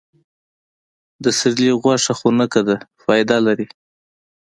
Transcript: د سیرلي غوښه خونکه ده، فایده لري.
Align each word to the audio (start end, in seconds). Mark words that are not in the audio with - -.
د 1.23 1.25
سیرلي 1.39 1.69
غوښه 1.81 2.13
خونکه 2.19 2.59
ده، 2.67 2.75
فایده 3.03 3.37
لري. 3.47 3.67